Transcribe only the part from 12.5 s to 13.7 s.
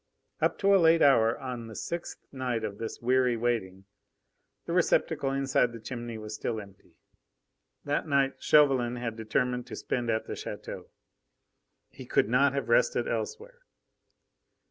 have rested elsewhere.